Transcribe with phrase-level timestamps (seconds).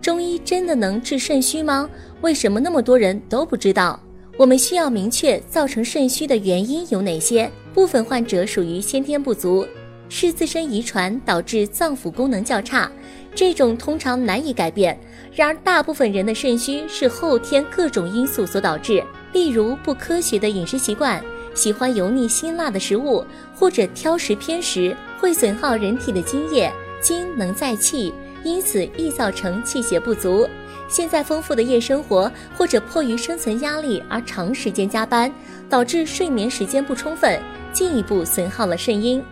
[0.00, 1.88] 中医真的能治肾虚吗？
[2.22, 4.00] 为什么那么多人都不知道？
[4.38, 7.50] 我们需要明确造成肾虚的原因有哪些。
[7.74, 9.66] 部分患者属于先天不足，
[10.08, 12.90] 是自身遗传导致脏腑功能较差，
[13.34, 14.98] 这种通常难以改变。
[15.34, 21.22] 然而，大部分人的肾虚是后天各种因素所导致，例如不科学的饮食习惯、
[21.54, 23.24] 喜欢油腻辛辣的食物，
[23.54, 26.72] 或者挑食偏食，会损耗人体的津液。
[27.00, 28.12] 精能载气，
[28.44, 30.48] 因此易造成气血不足。
[30.88, 35.32] 现在丰富的夜生活，或者迫于生存压力而长时间加班，
[35.68, 37.40] 导致睡眠时间不充分，
[37.72, 39.22] 进一步损耗了肾阴。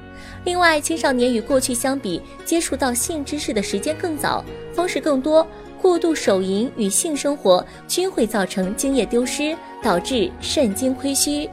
[0.44, 5.44] 另外，青少年与过去相比，接触到性知识的时间更早，方式更多，
[5.82, 11.48] 过度手淫与性生活均会造成精液丢失，导致肾精亏虚。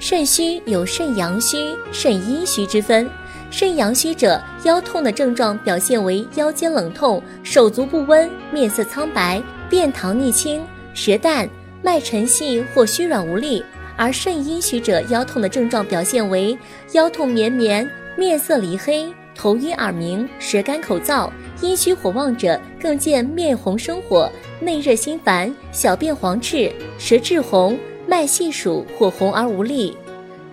[0.00, 1.56] 肾虚有肾阳虚、
[1.92, 3.08] 肾阴虚之分。
[3.56, 10.60] 肾阳虚者，腰痛的症状表现为腰间冷痛、手足不温、面色苍白、便溏腻青、
[10.92, 11.48] 舌淡、
[11.80, 13.62] 脉沉细或虚软无力；
[13.96, 16.58] 而肾阴虚者，腰痛的症状表现为
[16.94, 17.88] 腰痛绵绵、
[18.18, 29.96] 面色黧黑、头晕耳鸣、舌干口燥；阴虚火旺者更见面红生火、内热心烦、小便黄赤、舌质红、脉细数或红而无力。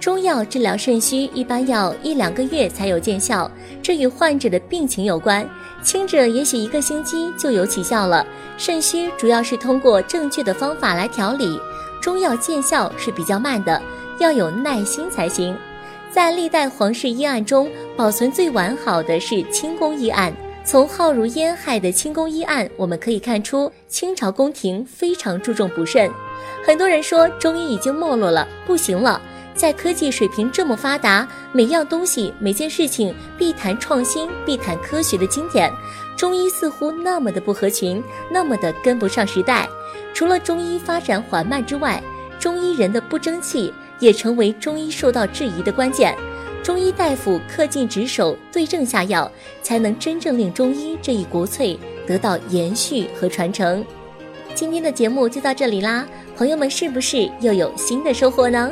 [0.01, 3.49] 中药治疗肾虚一般要一两个月才有见效，
[3.83, 5.47] 这与患者的病情有关。
[5.83, 8.25] 轻者也许一个星期就有起效了。
[8.57, 11.59] 肾虚主要是通过正确的方法来调理，
[12.01, 13.79] 中药见效是比较慢的，
[14.17, 15.55] 要有耐心才行。
[16.09, 20.33] 在历代皇室医案中，保存最完好的是清宫医案。
[20.65, 26.09] 从浩如烟害的清宫医案，我们可以看出清朝宫廷非常注重补肾。
[26.65, 29.21] 很多人说中医已经没落了，不行了。
[29.53, 35.71] 在科技水平这么发达，每样东西、每件事情必谈创新、必谈科学的经典，
[36.17, 39.67] 中医似乎那么的不合群，那么的跟不上时代。
[40.13, 42.01] 除了中医发展缓慢之外，
[42.39, 46.15] 中医人的不争气也成为中医受到质疑的关键。
[46.63, 49.31] 中医大夫恪尽职守，对症下药，
[49.61, 53.83] 才能真正令中医这一国粹得到延续和传承。
[54.53, 56.05] 今天的节目就到这里啦，
[56.37, 58.71] 朋友们是不是又有新的收获呢？